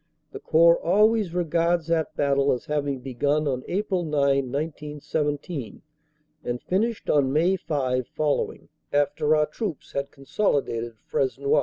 The 0.31 0.39
Corps 0.39 0.79
always 0.83 1.31
regards 1.31 1.85
that 1.85 2.15
battle 2.15 2.51
as 2.53 2.65
having 2.65 3.01
begun 3.01 3.47
on 3.47 3.63
April 3.67 4.03
9, 4.03 4.11
1917, 4.49 5.83
and 6.43 6.59
finished 6.63 7.07
on 7.07 7.31
May 7.31 7.55
5 7.55 8.07
following, 8.07 8.69
after 8.91 9.35
our 9.35 9.45
troops 9.45 9.91
had 9.91 10.09
consolidated 10.09 10.97
Fresnoy. 10.97 11.59